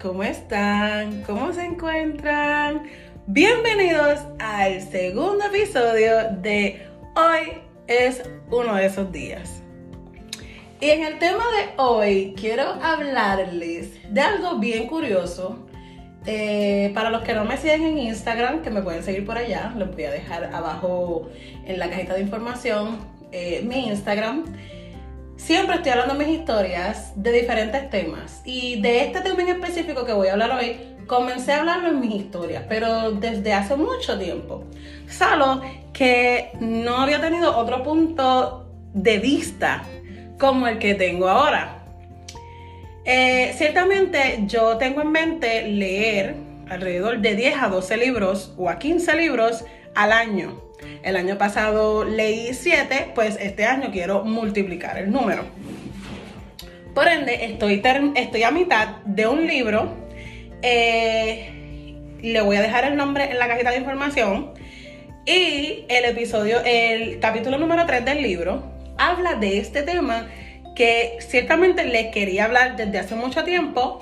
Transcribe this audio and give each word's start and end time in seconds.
¿cómo 0.00 0.22
están? 0.22 1.22
¿Cómo 1.22 1.52
se 1.52 1.64
encuentran? 1.64 2.84
Bienvenidos 3.26 4.20
al 4.38 4.80
segundo 4.82 5.44
episodio 5.46 6.30
de 6.42 6.86
Hoy 7.14 7.60
es 7.86 8.22
uno 8.50 8.74
de 8.74 8.86
esos 8.86 9.10
días. 9.10 9.62
Y 10.80 10.90
en 10.90 11.04
el 11.04 11.18
tema 11.18 11.44
de 11.56 11.82
hoy 11.82 12.34
quiero 12.38 12.64
hablarles 12.82 13.92
de 14.12 14.20
algo 14.20 14.58
bien 14.58 14.86
curioso. 14.86 15.66
Eh, 16.26 16.90
para 16.94 17.10
los 17.10 17.22
que 17.22 17.34
no 17.34 17.44
me 17.44 17.56
siguen 17.56 17.84
en 17.84 17.98
Instagram, 17.98 18.62
que 18.62 18.70
me 18.70 18.82
pueden 18.82 19.02
seguir 19.02 19.24
por 19.24 19.38
allá, 19.38 19.72
les 19.76 19.90
voy 19.90 20.04
a 20.04 20.10
dejar 20.10 20.44
abajo 20.52 21.30
en 21.64 21.78
la 21.78 21.88
cajita 21.88 22.14
de 22.14 22.22
información 22.22 22.98
eh, 23.32 23.62
mi 23.64 23.88
Instagram. 23.88 24.44
Siempre 25.36 25.76
estoy 25.76 25.92
hablando 25.92 26.14
mis 26.14 26.28
historias 26.28 27.12
de 27.14 27.30
diferentes 27.30 27.90
temas 27.90 28.40
y 28.44 28.80
de 28.80 29.04
este 29.04 29.20
tema 29.20 29.42
en 29.42 29.50
específico 29.50 30.04
que 30.04 30.12
voy 30.12 30.28
a 30.28 30.32
hablar 30.32 30.50
hoy, 30.50 30.76
comencé 31.06 31.52
a 31.52 31.60
hablarlo 31.60 31.90
en 31.90 32.00
mis 32.00 32.14
historias, 32.14 32.64
pero 32.68 33.12
desde 33.12 33.52
hace 33.52 33.76
mucho 33.76 34.18
tiempo. 34.18 34.64
Solo 35.08 35.60
que 35.92 36.50
no 36.58 36.96
había 36.96 37.20
tenido 37.20 37.56
otro 37.56 37.82
punto 37.82 38.66
de 38.94 39.18
vista 39.18 39.84
como 40.38 40.66
el 40.66 40.78
que 40.78 40.94
tengo 40.94 41.28
ahora. 41.28 41.84
Eh, 43.04 43.54
ciertamente 43.56 44.42
yo 44.46 44.78
tengo 44.78 45.02
en 45.02 45.12
mente 45.12 45.68
leer 45.68 46.34
alrededor 46.68 47.20
de 47.20 47.36
10 47.36 47.62
a 47.62 47.68
12 47.68 47.96
libros 47.98 48.54
o 48.56 48.68
a 48.68 48.78
15 48.78 49.14
libros 49.16 49.64
al 49.94 50.12
año. 50.12 50.65
El 51.02 51.16
año 51.16 51.38
pasado 51.38 52.04
leí 52.04 52.52
7, 52.52 53.12
pues 53.14 53.38
este 53.40 53.64
año 53.64 53.90
quiero 53.92 54.24
multiplicar 54.24 54.98
el 54.98 55.10
número. 55.10 55.44
Por 56.94 57.08
ende, 57.08 57.44
estoy, 57.44 57.82
estoy 58.14 58.42
a 58.42 58.50
mitad 58.50 58.96
de 59.04 59.26
un 59.26 59.46
libro. 59.46 59.94
Eh, 60.62 61.52
le 62.22 62.40
voy 62.40 62.56
a 62.56 62.62
dejar 62.62 62.84
el 62.84 62.96
nombre 62.96 63.30
en 63.30 63.38
la 63.38 63.48
cajita 63.48 63.70
de 63.70 63.78
información. 63.78 64.52
Y 65.26 65.84
el 65.88 66.04
episodio, 66.04 66.60
el 66.64 67.18
capítulo 67.20 67.58
número 67.58 67.84
3 67.84 68.04
del 68.04 68.22
libro, 68.22 68.62
habla 68.96 69.34
de 69.34 69.58
este 69.58 69.82
tema 69.82 70.28
que 70.74 71.18
ciertamente 71.20 71.84
les 71.84 72.12
quería 72.12 72.44
hablar 72.44 72.76
desde 72.76 72.98
hace 72.98 73.14
mucho 73.14 73.44
tiempo. 73.44 74.00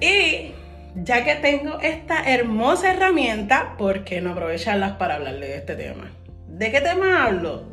Y 0.00 0.52
ya 0.94 1.24
que 1.24 1.34
tengo 1.36 1.80
esta 1.80 2.22
hermosa 2.30 2.92
herramienta, 2.92 3.76
¿por 3.78 4.04
qué 4.04 4.20
no 4.20 4.32
aprovecharlas 4.32 4.92
para 4.92 5.16
hablarle 5.16 5.48
de 5.48 5.56
este 5.56 5.74
tema? 5.74 6.10
¿De 6.48 6.70
qué 6.70 6.80
tema 6.80 7.24
hablo? 7.24 7.64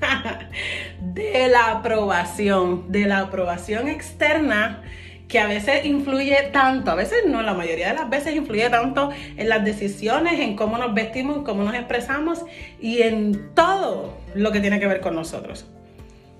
de 1.00 1.48
la 1.48 1.70
aprobación, 1.72 2.90
de 2.90 3.06
la 3.06 3.20
aprobación 3.20 3.88
externa 3.88 4.82
que 5.28 5.38
a 5.38 5.46
veces 5.46 5.86
influye 5.86 6.50
tanto, 6.52 6.90
a 6.90 6.94
veces 6.94 7.20
no, 7.26 7.40
la 7.40 7.54
mayoría 7.54 7.88
de 7.88 7.94
las 7.94 8.10
veces 8.10 8.34
influye 8.34 8.68
tanto 8.68 9.10
en 9.36 9.48
las 9.48 9.64
decisiones, 9.64 10.40
en 10.40 10.56
cómo 10.56 10.76
nos 10.76 10.92
vestimos, 10.92 11.38
en 11.38 11.44
cómo 11.44 11.62
nos 11.64 11.74
expresamos 11.74 12.44
y 12.80 13.02
en 13.02 13.54
todo 13.54 14.18
lo 14.34 14.52
que 14.52 14.60
tiene 14.60 14.78
que 14.78 14.86
ver 14.86 15.00
con 15.00 15.14
nosotros. 15.14 15.66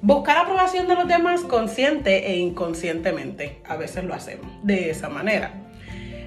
Buscar 0.03 0.37
aprobación 0.37 0.89
de 0.89 0.97
los 0.97 1.09
demás 1.09 1.43
consciente 1.43 2.33
e 2.33 2.37
inconscientemente, 2.37 3.63
a 3.67 3.77
veces 3.77 4.05
lo 4.05 4.15
hacemos 4.15 4.51
de 4.63 4.91
esa 4.91 5.09
manera 5.09 5.62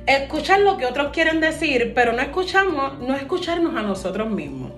escuchar 0.08 0.59
lo 0.61 0.78
que 0.78 0.86
otros 0.86 1.11
quieren 1.11 1.39
decir, 1.39 1.94
pero 1.94 2.14
no 2.14 2.22
escuchamos, 2.22 3.00
no 3.00 3.16
escucharnos 3.16 3.75
a 3.75 3.81
nosotros 3.81 4.30
mismos. 4.30 4.72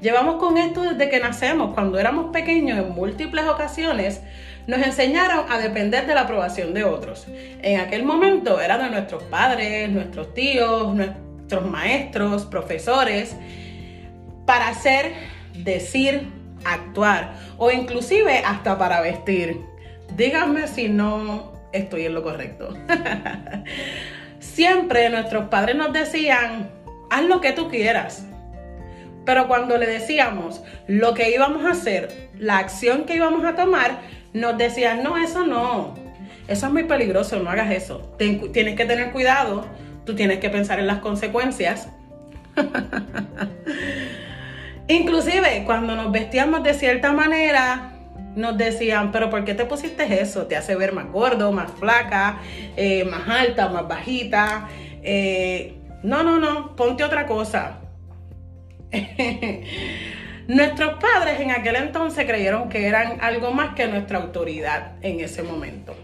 Llevamos 0.00 0.36
con 0.36 0.56
esto 0.56 0.82
desde 0.82 1.10
que 1.10 1.20
nacemos, 1.20 1.74
cuando 1.74 1.98
éramos 1.98 2.32
pequeños 2.32 2.78
en 2.78 2.90
múltiples 2.90 3.46
ocasiones, 3.46 4.22
nos 4.66 4.80
enseñaron 4.80 5.44
a 5.50 5.58
depender 5.58 6.06
de 6.06 6.14
la 6.14 6.22
aprobación 6.22 6.72
de 6.72 6.84
otros. 6.84 7.26
En 7.62 7.80
aquel 7.80 8.04
momento 8.04 8.60
eran 8.60 8.82
de 8.82 8.90
nuestros 8.90 9.22
padres, 9.24 9.90
nuestros 9.90 10.32
tíos, 10.32 10.94
nuestros 10.94 11.66
maestros, 11.66 12.46
profesores, 12.46 13.36
para 14.46 14.68
hacer, 14.68 15.12
decir, 15.54 16.28
actuar 16.64 17.34
o 17.58 17.70
inclusive 17.70 18.38
hasta 18.38 18.78
para 18.78 19.00
vestir. 19.00 19.60
Díganme 20.16 20.66
si 20.66 20.88
no 20.88 21.52
estoy 21.72 22.06
en 22.06 22.14
lo 22.14 22.22
correcto. 22.22 22.74
Siempre 24.40 25.10
nuestros 25.10 25.48
padres 25.48 25.76
nos 25.76 25.92
decían, 25.92 26.70
haz 27.10 27.24
lo 27.24 27.40
que 27.40 27.52
tú 27.52 27.68
quieras. 27.68 28.26
Pero 29.24 29.46
cuando 29.46 29.76
le 29.76 29.86
decíamos 29.86 30.62
lo 30.88 31.14
que 31.14 31.30
íbamos 31.30 31.64
a 31.64 31.70
hacer, 31.70 32.30
la 32.38 32.58
acción 32.58 33.04
que 33.04 33.16
íbamos 33.16 33.44
a 33.44 33.54
tomar, 33.54 34.00
nos 34.32 34.56
decían, 34.56 35.02
no, 35.02 35.18
eso 35.18 35.46
no. 35.46 35.94
Eso 36.48 36.66
es 36.66 36.72
muy 36.72 36.84
peligroso, 36.84 37.38
no 37.38 37.50
hagas 37.50 37.70
eso. 37.70 38.14
tienes 38.18 38.76
que 38.76 38.84
tener 38.84 39.12
cuidado, 39.12 39.66
tú 40.04 40.14
tienes 40.14 40.38
que 40.38 40.50
pensar 40.50 40.80
en 40.80 40.86
las 40.86 40.98
consecuencias. 40.98 41.88
Inclusive 44.88 45.62
cuando 45.66 45.94
nos 45.94 46.10
vestíamos 46.10 46.64
de 46.64 46.74
cierta 46.74 47.12
manera, 47.12 47.89
nos 48.36 48.56
decían, 48.56 49.10
pero 49.12 49.30
¿por 49.30 49.44
qué 49.44 49.54
te 49.54 49.64
pusiste 49.64 50.20
eso? 50.20 50.46
Te 50.46 50.56
hace 50.56 50.74
ver 50.76 50.92
más 50.92 51.10
gordo, 51.10 51.52
más 51.52 51.70
flaca, 51.72 52.38
eh, 52.76 53.04
más 53.04 53.28
alta, 53.28 53.68
más 53.68 53.88
bajita. 53.88 54.68
Eh, 55.02 55.74
no, 56.02 56.22
no, 56.22 56.38
no, 56.38 56.76
ponte 56.76 57.04
otra 57.04 57.26
cosa. 57.26 57.80
Nuestros 60.48 60.94
padres 61.00 61.40
en 61.40 61.50
aquel 61.50 61.76
entonces 61.76 62.24
creyeron 62.26 62.68
que 62.68 62.86
eran 62.86 63.18
algo 63.20 63.52
más 63.52 63.74
que 63.74 63.86
nuestra 63.86 64.18
autoridad 64.18 64.92
en 65.02 65.20
ese 65.20 65.42
momento. 65.42 65.94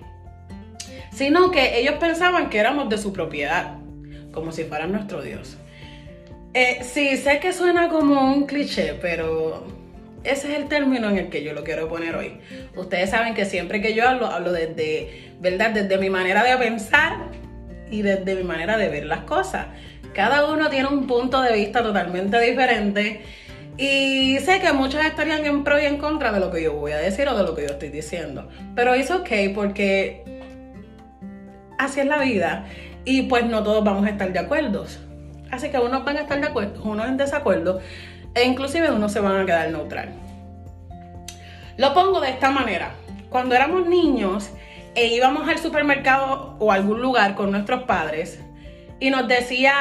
Sino 1.12 1.50
que 1.50 1.80
ellos 1.80 1.94
pensaban 1.94 2.50
que 2.50 2.58
éramos 2.58 2.88
de 2.88 2.98
su 2.98 3.12
propiedad, 3.12 3.78
como 4.32 4.52
si 4.52 4.64
fueran 4.64 4.92
nuestro 4.92 5.22
Dios. 5.22 5.56
Eh, 6.54 6.78
sí, 6.82 7.16
sé 7.16 7.40
que 7.40 7.52
suena 7.52 7.88
como 7.88 8.32
un 8.32 8.46
cliché, 8.46 8.94
pero 9.00 9.66
ese 10.26 10.52
es 10.52 10.58
el 10.58 10.68
término 10.68 11.08
en 11.08 11.18
el 11.18 11.28
que 11.28 11.42
yo 11.42 11.52
lo 11.52 11.64
quiero 11.64 11.88
poner 11.88 12.16
hoy. 12.16 12.40
Ustedes 12.74 13.10
saben 13.10 13.34
que 13.34 13.44
siempre 13.44 13.80
que 13.80 13.94
yo 13.94 14.08
hablo, 14.08 14.26
hablo 14.26 14.52
desde, 14.52 15.32
¿verdad? 15.40 15.70
Desde 15.70 15.98
mi 15.98 16.10
manera 16.10 16.42
de 16.42 16.56
pensar 16.56 17.30
y 17.90 18.02
desde 18.02 18.34
mi 18.34 18.42
manera 18.42 18.76
de 18.76 18.88
ver 18.88 19.06
las 19.06 19.20
cosas. 19.20 19.66
Cada 20.14 20.50
uno 20.50 20.68
tiene 20.68 20.88
un 20.88 21.06
punto 21.06 21.42
de 21.42 21.52
vista 21.54 21.82
totalmente 21.82 22.40
diferente 22.40 23.22
y 23.78 24.38
sé 24.40 24.60
que 24.60 24.72
muchos 24.72 25.04
estarían 25.04 25.44
en 25.44 25.62
pro 25.62 25.78
y 25.78 25.84
en 25.84 25.98
contra 25.98 26.32
de 26.32 26.40
lo 26.40 26.50
que 26.50 26.62
yo 26.62 26.74
voy 26.74 26.92
a 26.92 26.98
decir 26.98 27.28
o 27.28 27.36
de 27.36 27.42
lo 27.42 27.54
que 27.54 27.62
yo 27.62 27.68
estoy 27.68 27.90
diciendo. 27.90 28.48
Pero 28.74 28.94
es 28.94 29.10
ok 29.10 29.28
porque 29.54 30.24
así 31.78 32.00
es 32.00 32.06
la 32.06 32.18
vida 32.18 32.66
y 33.04 33.22
pues 33.22 33.44
no 33.44 33.62
todos 33.62 33.84
vamos 33.84 34.06
a 34.06 34.10
estar 34.10 34.32
de 34.32 34.38
acuerdo. 34.38 34.86
Así 35.50 35.68
que 35.68 35.78
unos 35.78 36.04
van 36.04 36.16
a 36.16 36.20
estar 36.22 36.40
de 36.40 36.46
acuerdo, 36.46 36.82
unos 36.82 37.06
en 37.06 37.16
desacuerdo 37.16 37.80
e 38.36 38.44
inclusive 38.44 38.90
uno 38.90 39.08
se 39.08 39.18
van 39.18 39.40
a 39.40 39.46
quedar 39.46 39.70
neutral. 39.70 40.10
Lo 41.78 41.94
pongo 41.94 42.20
de 42.20 42.30
esta 42.30 42.50
manera. 42.50 42.92
Cuando 43.30 43.54
éramos 43.54 43.86
niños 43.86 44.50
e 44.94 45.06
íbamos 45.06 45.48
al 45.48 45.58
supermercado 45.58 46.54
o 46.58 46.70
algún 46.70 47.00
lugar 47.00 47.34
con 47.34 47.50
nuestros 47.50 47.84
padres 47.84 48.38
y 49.00 49.10
nos 49.10 49.26
decía 49.26 49.72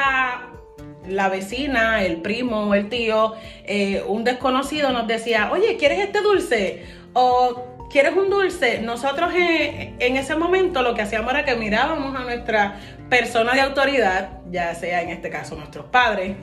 la 1.06 1.28
vecina, 1.28 2.02
el 2.02 2.22
primo, 2.22 2.74
el 2.74 2.88
tío, 2.88 3.34
eh, 3.64 4.02
un 4.08 4.24
desconocido 4.24 4.90
nos 4.90 5.06
decía, 5.06 5.50
oye, 5.52 5.76
¿quieres 5.76 6.00
este 6.00 6.22
dulce? 6.22 6.84
O 7.12 7.86
¿quieres 7.90 8.16
un 8.16 8.30
dulce? 8.30 8.80
Nosotros 8.80 9.32
en, 9.34 9.96
en, 9.98 10.16
ese 10.16 10.34
momento 10.34 10.82
lo 10.82 10.94
que 10.94 11.02
hacíamos 11.02 11.32
era 11.32 11.44
que 11.44 11.54
mirábamos 11.56 12.16
a 12.16 12.24
nuestra 12.24 12.80
persona 13.10 13.52
de 13.52 13.60
autoridad, 13.60 14.30
ya 14.50 14.74
sea 14.74 15.02
en 15.02 15.10
este 15.10 15.30
caso 15.30 15.56
nuestros 15.56 15.86
padres, 15.86 16.36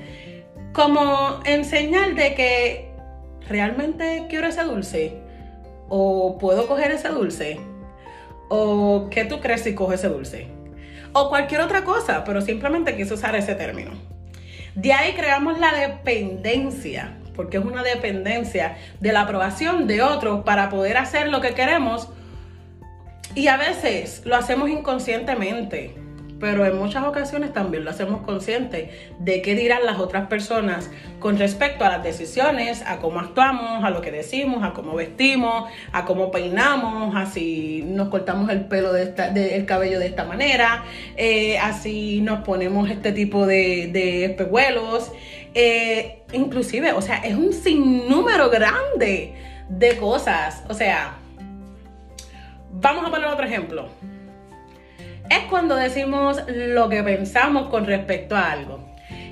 como 0.74 1.40
enseñar 1.46 2.16
de 2.16 2.34
que 2.34 2.92
realmente 3.48 4.26
quiero 4.30 4.48
ese 4.48 4.64
dulce 4.64 5.14
o 5.88 6.38
puedo 6.40 6.68
coger 6.68 6.92
ese 6.92 7.10
dulce 7.10 7.60
o 8.50 9.08
qué 9.12 9.26
tú 9.26 9.40
crees 9.40 9.62
si 9.62 9.76
cojo 9.76 9.94
ese 9.94 10.10
dulce 10.10 10.48
o 11.14 11.30
cualquier 11.30 11.62
otra 11.62 11.84
cosa, 11.84 12.24
pero 12.24 12.42
simplemente 12.42 12.98
quise 12.98 13.14
usar 13.14 13.36
ese 13.36 13.54
término. 13.54 13.92
De 14.74 14.94
ahí 14.94 15.14
creamos 15.14 15.60
la 15.60 15.72
dependencia, 15.72 17.18
porque 17.36 17.58
es 17.58 17.64
una 17.64 17.84
dependencia 17.84 18.78
de 19.00 19.14
la 19.14 19.22
aprobación 19.22 19.86
de 19.86 20.02
otros 20.02 20.44
para 20.44 20.70
poder 20.70 20.98
hacer 20.98 21.30
lo 21.30 21.40
que 21.40 21.54
queremos 21.54 22.10
y 23.36 23.48
a 23.48 23.58
veces 23.58 24.24
lo 24.26 24.36
hacemos 24.36 24.70
inconscientemente 24.70 26.03
pero 26.44 26.66
en 26.66 26.78
muchas 26.78 27.06
ocasiones 27.06 27.54
también 27.54 27.86
lo 27.86 27.92
hacemos 27.92 28.22
consciente 28.24 28.90
de 29.18 29.42
qué 29.42 29.56
dirán 29.56 29.86
las 29.86 29.98
otras 29.98 30.28
personas 30.28 30.92
con 31.22 31.40
respecto 31.40 31.86
a 31.86 31.90
las 31.90 32.04
decisiones, 32.04 32.84
a 32.86 33.00
cómo 33.00 33.22
actuamos, 33.22 33.82
a 33.82 33.90
lo 33.90 34.02
que 34.02 34.12
decimos, 34.12 34.62
a 34.62 34.74
cómo 34.74 34.94
vestimos, 34.94 35.72
a 35.94 36.04
cómo 36.04 36.32
peinamos, 36.32 37.16
a 37.16 37.28
si 37.28 37.84
nos 37.88 38.10
cortamos 38.10 38.50
el 38.50 38.66
pelo 38.66 38.92
de 38.92 39.14
el 39.56 39.66
cabello 39.66 40.00
de 40.00 40.08
esta 40.08 40.26
manera, 40.26 40.84
eh, 41.16 41.58
así 41.60 42.20
nos 42.20 42.44
ponemos 42.44 42.90
este 42.90 43.14
tipo 43.14 43.46
de, 43.46 43.90
de 43.94 44.26
espejuelos. 44.26 45.14
Eh, 45.54 46.24
inclusive, 46.34 46.92
o 46.92 47.02
sea, 47.02 47.20
es 47.20 47.36
un 47.36 47.54
sinnúmero 47.54 48.50
grande 48.50 49.34
de 49.70 49.96
cosas. 49.96 50.66
O 50.68 50.74
sea, 50.74 51.14
vamos 52.74 53.06
a 53.06 53.12
poner 53.12 53.30
otro 53.30 53.46
ejemplo 53.46 53.88
es 55.34 55.46
cuando 55.50 55.76
decimos 55.76 56.42
lo 56.48 56.90
que 56.90 57.02
pensamos 57.04 57.70
con 57.70 57.86
respecto 57.86 58.36
a 58.36 58.52
algo. 58.52 58.80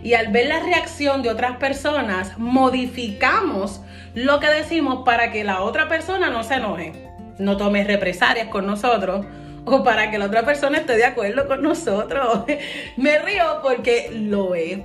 Y 0.03 0.15
al 0.15 0.31
ver 0.31 0.47
la 0.47 0.59
reacción 0.59 1.21
de 1.21 1.29
otras 1.29 1.57
personas, 1.57 2.37
modificamos 2.37 3.81
lo 4.15 4.39
que 4.39 4.47
decimos 4.47 5.03
para 5.05 5.31
que 5.31 5.43
la 5.43 5.61
otra 5.61 5.87
persona 5.87 6.29
no 6.29 6.43
se 6.43 6.55
enoje, 6.55 6.93
no 7.37 7.55
tome 7.57 7.83
represalias 7.83 8.47
con 8.47 8.65
nosotros 8.65 9.25
o 9.65 9.83
para 9.83 10.09
que 10.09 10.17
la 10.17 10.25
otra 10.25 10.43
persona 10.43 10.79
esté 10.79 10.97
de 10.97 11.05
acuerdo 11.05 11.47
con 11.47 11.61
nosotros. 11.61 12.45
Me 12.97 13.19
río 13.19 13.59
porque 13.61 14.09
lo 14.11 14.55
he. 14.55 14.83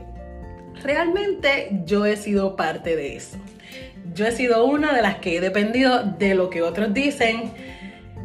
Realmente 0.82 1.70
yo 1.86 2.04
he 2.04 2.16
sido 2.16 2.56
parte 2.56 2.94
de 2.94 3.16
eso. 3.16 3.38
Yo 4.14 4.26
he 4.26 4.32
sido 4.32 4.64
una 4.66 4.92
de 4.92 5.02
las 5.02 5.16
que 5.16 5.36
he 5.36 5.40
dependido 5.40 6.02
de 6.04 6.34
lo 6.34 6.50
que 6.50 6.62
otros 6.62 6.92
dicen 6.92 7.52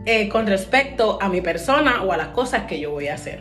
eh, 0.06 0.30
con 0.30 0.48
respecto 0.48 1.20
a 1.22 1.30
mi 1.30 1.42
persona 1.42 2.04
o 2.04 2.12
a 2.12 2.18
las 2.18 2.30
cosas 2.30 2.64
que 2.64 2.80
yo 2.80 2.92
voy 2.92 3.08
a 3.08 3.16
hacer. 3.16 3.40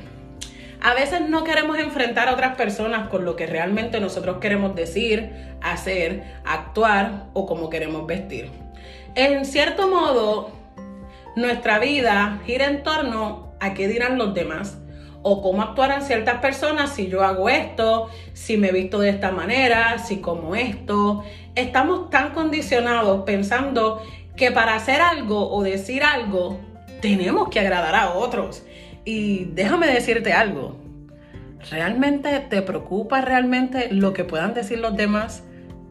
A 0.83 0.95
veces 0.95 1.21
no 1.29 1.45
queremos 1.45 1.79
enfrentar 1.79 2.29
a 2.29 2.33
otras 2.33 2.57
personas 2.57 3.09
con 3.09 3.25
lo 3.25 3.37
que 3.37 3.47
realmente 3.47 4.01
nosotros 4.01 4.39
queremos 4.39 4.75
decir, 4.75 5.31
hacer, 5.61 6.23
actuar 6.45 7.27
o 7.35 7.47
cómo 7.47 7.69
queremos 7.69 8.07
vestir. 8.07 8.51
En 9.15 9.45
cierto 9.45 9.89
modo, 9.89 10.53
nuestra 11.37 11.79
vida 11.79 12.41
gira 12.47 12.67
en 12.67 12.83
torno 12.83 13.53
a 13.61 13.75
qué 13.75 13.89
dirán 13.89 14.17
los 14.17 14.33
demás 14.33 14.79
o 15.23 15.43
cómo 15.43 15.63
actuarán 15.63 16.03
ciertas 16.03 16.41
personas 16.41 16.95
si 16.95 17.09
yo 17.09 17.23
hago 17.23 17.51
esto, 17.51 18.09
si 18.33 18.57
me 18.57 18.73
visto 18.73 19.01
de 19.01 19.11
esta 19.11 19.33
manera, 19.33 19.99
si 19.99 20.19
como 20.19 20.55
esto. 20.55 21.25
Estamos 21.55 22.09
tan 22.09 22.31
condicionados 22.31 23.25
pensando 23.27 24.03
que 24.41 24.51
para 24.51 24.75
hacer 24.75 25.03
algo 25.03 25.53
o 25.53 25.63
decir 25.63 26.03
algo 26.03 26.59
tenemos 27.03 27.51
que 27.51 27.61
agradar 27.61 27.95
a 27.95 28.15
otros. 28.15 28.65
Y 29.05 29.45
déjame 29.53 29.87
decirte 29.87 30.33
algo, 30.33 30.81
¿realmente 31.71 32.41
te 32.49 32.63
preocupa 32.63 33.21
realmente 33.21 33.93
lo 33.93 34.15
que 34.15 34.25
puedan 34.25 34.55
decir 34.55 34.79
los 34.79 34.97
demás 34.97 35.43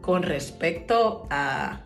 con 0.02 0.24
respecto 0.24 1.28
a 1.30 1.82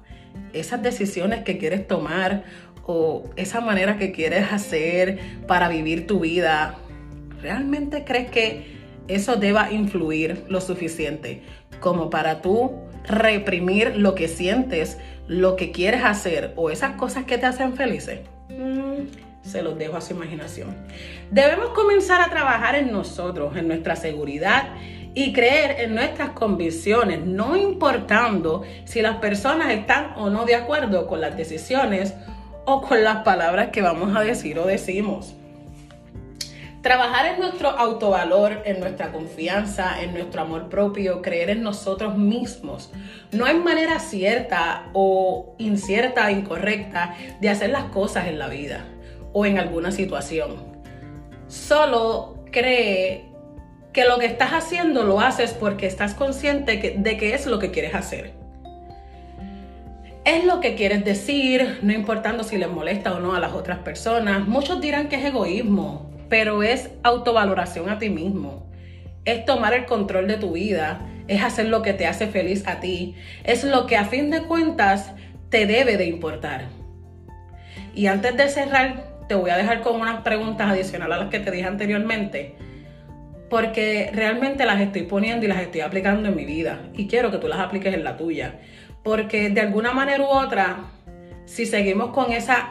esas 0.53 0.81
decisiones 0.81 1.43
que 1.43 1.57
quieres 1.57 1.85
tomar 1.85 2.45
o 2.85 3.29
esa 3.35 3.59
manera 3.59 3.97
que 3.97 4.13
quieres 4.13 4.53
hacer 4.53 5.19
para 5.45 5.67
vivir 5.67 6.07
tu 6.07 6.21
vida? 6.21 6.75
¿Realmente 7.41 8.05
crees 8.05 8.31
que 8.31 8.77
eso 9.09 9.35
deba 9.35 9.69
influir 9.73 10.45
lo 10.47 10.61
suficiente 10.61 11.41
como 11.81 12.09
para 12.09 12.41
tú 12.41 12.71
reprimir 13.05 13.97
lo 13.97 14.15
que 14.15 14.29
sientes, 14.29 14.97
lo 15.27 15.55
que 15.55 15.71
quieres 15.71 16.03
hacer 16.03 16.53
o 16.55 16.69
esas 16.69 16.95
cosas 16.95 17.25
que 17.25 17.37
te 17.37 17.45
hacen 17.45 17.75
felices? 17.75 18.19
Mm, 18.49 19.07
se 19.41 19.61
los 19.61 19.77
dejo 19.77 19.97
a 19.97 20.01
su 20.01 20.13
imaginación. 20.13 20.75
Debemos 21.31 21.69
comenzar 21.69 22.21
a 22.21 22.29
trabajar 22.29 22.75
en 22.75 22.91
nosotros, 22.91 23.55
en 23.55 23.67
nuestra 23.67 23.95
seguridad 23.95 24.69
y 25.13 25.33
creer 25.33 25.81
en 25.81 25.95
nuestras 25.95 26.31
convicciones, 26.31 27.23
no 27.25 27.55
importando 27.55 28.63
si 28.85 29.01
las 29.01 29.17
personas 29.17 29.71
están 29.71 30.13
o 30.17 30.29
no 30.29 30.45
de 30.45 30.55
acuerdo 30.55 31.07
con 31.07 31.21
las 31.21 31.37
decisiones 31.37 32.13
o 32.65 32.81
con 32.81 33.03
las 33.03 33.17
palabras 33.23 33.69
que 33.69 33.81
vamos 33.81 34.15
a 34.15 34.21
decir 34.21 34.57
o 34.57 34.65
decimos. 34.65 35.35
Trabajar 36.83 37.27
en 37.27 37.39
nuestro 37.39 37.69
autovalor, 37.69 38.61
en 38.65 38.81
nuestra 38.81 39.13
confianza, 39.13 40.01
en 40.01 40.13
nuestro 40.13 40.41
amor 40.41 40.67
propio, 40.67 41.21
creer 41.21 41.49
en 41.49 41.63
nosotros 41.63 42.17
mismos. 42.17 42.91
No 43.31 43.45
hay 43.45 43.55
manera 43.55 43.99
cierta 43.99 44.89
o 44.91 45.55
incierta, 45.59 46.29
incorrecta 46.29 47.15
de 47.39 47.49
hacer 47.49 47.69
las 47.69 47.85
cosas 47.85 48.27
en 48.27 48.37
la 48.37 48.49
vida 48.49 48.83
o 49.31 49.45
en 49.45 49.59
alguna 49.59 49.91
situación. 49.91 50.57
Solo 51.47 52.43
cree 52.51 53.29
que 53.93 54.03
lo 54.03 54.19
que 54.19 54.25
estás 54.25 54.51
haciendo 54.51 55.03
lo 55.03 55.21
haces 55.21 55.53
porque 55.53 55.87
estás 55.87 56.13
consciente 56.13 56.95
de 56.97 57.17
que 57.17 57.33
es 57.33 57.45
lo 57.45 57.59
que 57.59 57.71
quieres 57.71 57.95
hacer. 57.95 58.33
Es 60.25 60.43
lo 60.43 60.59
que 60.59 60.75
quieres 60.75 61.05
decir, 61.05 61.79
no 61.81 61.93
importando 61.93 62.43
si 62.43 62.57
les 62.57 62.69
molesta 62.69 63.13
o 63.13 63.21
no 63.21 63.35
a 63.35 63.39
las 63.39 63.53
otras 63.53 63.79
personas. 63.79 64.45
Muchos 64.45 64.81
dirán 64.81 65.07
que 65.07 65.15
es 65.15 65.23
egoísmo, 65.23 66.12
pero 66.29 66.63
es 66.63 66.89
autovaloración 67.03 67.89
a 67.89 67.99
ti 67.99 68.09
mismo. 68.09 68.71
Es 69.25 69.45
tomar 69.45 69.73
el 69.73 69.85
control 69.85 70.27
de 70.27 70.37
tu 70.37 70.53
vida, 70.53 71.07
es 71.27 71.43
hacer 71.43 71.67
lo 71.67 71.81
que 71.81 71.93
te 71.93 72.07
hace 72.07 72.27
feliz 72.27 72.67
a 72.67 72.79
ti, 72.79 73.15
es 73.43 73.63
lo 73.63 73.85
que 73.87 73.97
a 73.97 74.05
fin 74.05 74.29
de 74.29 74.43
cuentas 74.43 75.13
te 75.49 75.65
debe 75.65 75.97
de 75.97 76.05
importar. 76.05 76.65
Y 77.95 78.07
antes 78.07 78.35
de 78.35 78.49
cerrar, 78.49 79.03
te 79.27 79.35
voy 79.35 79.51
a 79.51 79.57
dejar 79.57 79.81
con 79.81 80.01
unas 80.01 80.21
preguntas 80.21 80.69
adicionales 80.69 81.15
a 81.15 81.19
las 81.21 81.29
que 81.29 81.39
te 81.39 81.51
dije 81.51 81.67
anteriormente, 81.67 82.55
porque 83.49 84.09
realmente 84.13 84.65
las 84.65 84.81
estoy 84.81 85.03
poniendo 85.03 85.45
y 85.45 85.49
las 85.49 85.61
estoy 85.61 85.81
aplicando 85.81 86.27
en 86.27 86.35
mi 86.35 86.45
vida 86.45 86.81
y 86.95 87.07
quiero 87.07 87.31
que 87.31 87.37
tú 87.37 87.47
las 87.47 87.59
apliques 87.59 87.93
en 87.93 88.03
la 88.03 88.17
tuya, 88.17 88.59
porque 89.03 89.49
de 89.49 89.61
alguna 89.61 89.93
manera 89.93 90.23
u 90.23 90.27
otra, 90.27 90.92
si 91.45 91.65
seguimos 91.65 92.11
con 92.11 92.31
esa 92.31 92.69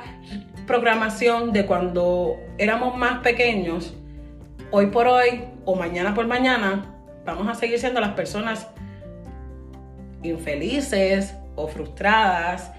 programación 0.66 1.52
de 1.52 1.66
cuando 1.66 2.36
éramos 2.58 2.96
más 2.96 3.20
pequeños, 3.20 3.94
hoy 4.70 4.86
por 4.86 5.06
hoy 5.06 5.44
o 5.64 5.74
mañana 5.74 6.14
por 6.14 6.26
mañana, 6.26 6.86
vamos 7.24 7.48
a 7.48 7.54
seguir 7.54 7.78
siendo 7.78 8.00
las 8.00 8.12
personas 8.12 8.68
infelices 10.22 11.34
o 11.56 11.68
frustradas 11.68 12.72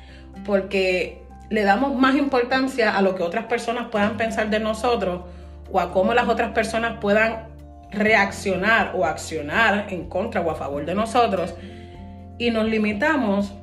porque 0.45 1.23
le 1.49 1.63
damos 1.63 1.95
más 1.95 2.15
importancia 2.15 2.97
a 2.97 3.01
lo 3.01 3.15
que 3.15 3.23
otras 3.23 3.45
personas 3.45 3.87
puedan 3.91 4.17
pensar 4.17 4.49
de 4.49 4.59
nosotros 4.59 5.21
o 5.71 5.79
a 5.79 5.91
cómo 5.91 6.13
las 6.13 6.27
otras 6.27 6.51
personas 6.51 6.97
puedan 6.99 7.47
reaccionar 7.91 8.93
o 8.95 9.05
accionar 9.05 9.87
en 9.89 10.09
contra 10.09 10.41
o 10.41 10.49
a 10.49 10.55
favor 10.55 10.85
de 10.85 10.95
nosotros. 10.95 11.53
Y 12.39 12.49
nos 12.49 12.65
limitamos 12.65 13.53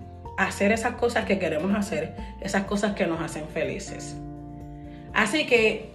hacer 0.46 0.72
esas 0.72 0.94
cosas 0.94 1.26
que 1.26 1.38
queremos 1.38 1.74
hacer, 1.74 2.14
esas 2.40 2.64
cosas 2.64 2.94
que 2.94 3.06
nos 3.06 3.20
hacen 3.20 3.46
felices. 3.48 4.16
Así 5.12 5.46
que 5.46 5.90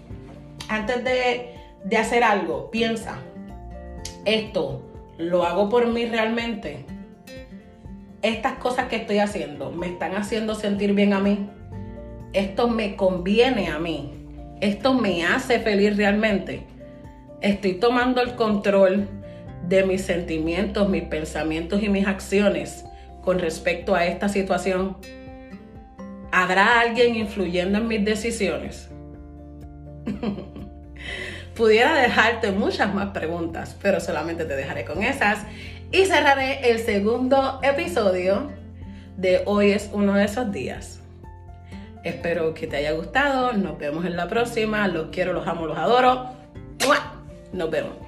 antes 0.70 1.04
de, 1.04 1.50
de 1.84 1.98
hacer 1.98 2.24
algo, 2.24 2.70
piensa, 2.70 3.18
esto 4.24 4.84
lo 5.18 5.46
hago 5.46 5.70
por 5.70 5.88
mí 5.88 6.06
realmente. 6.06 6.86
Estas 8.22 8.54
cosas 8.54 8.88
que 8.88 8.98
estoy 8.98 9.20
haciendo 9.20 9.72
me 9.72 9.88
están 9.88 10.16
haciendo 10.16 10.54
sentir 10.54 10.94
bien 10.94 11.14
a 11.14 11.20
mí. 11.20 11.50
Esto 12.34 12.68
me 12.68 12.96
conviene 12.96 13.70
a 13.70 13.80
mí. 13.80 14.14
Esto 14.62 14.94
me 14.94 15.26
hace 15.26 15.60
feliz 15.60 15.98
realmente. 15.98 16.68
Estoy 17.42 17.74
tomando 17.74 18.22
el 18.22 18.36
control 18.36 19.08
de 19.68 19.84
mis 19.86 20.04
sentimientos, 20.04 20.88
mis 20.88 21.04
pensamientos 21.04 21.82
y 21.82 21.90
mis 21.90 22.06
acciones 22.08 22.86
con 23.26 23.40
respecto 23.40 23.96
a 23.96 24.06
esta 24.06 24.30
situación? 24.30 24.96
¿Habrá 26.32 26.80
alguien 26.80 27.16
influyendo 27.16 27.80
en 27.80 27.88
mis 27.88 28.06
decisiones? 28.06 28.90
Pudiera 31.56 31.96
dejarte 31.96 32.52
muchas 32.52 32.94
más 32.94 33.10
preguntas, 33.10 33.76
pero 33.82 34.00
solamente 34.00 34.46
te 34.46 34.56
dejaré 34.56 34.86
con 34.86 35.02
esas 35.04 35.40
y 35.92 36.06
cerraré 36.06 36.70
el 36.70 36.80
segundo 36.80 37.60
episodio 37.64 38.52
de 39.18 39.44
Hoy 39.46 39.72
es 39.72 39.90
uno 39.94 40.14
de 40.14 40.26
esos 40.26 40.52
días. 40.52 41.00
Espero 42.04 42.54
que 42.54 42.68
te 42.68 42.78
haya 42.78 42.92
gustado, 42.92 43.54
nos 43.54 43.80
vemos 43.80 44.06
en 44.06 44.16
la 44.16 44.28
próxima, 44.28 44.88
los 44.88 45.08
quiero, 45.08 45.34
los 45.34 45.48
amo, 45.48 45.66
los 45.66 45.78
adoro. 45.78 46.30
Nos 47.54 47.72
vemos. 47.72 48.05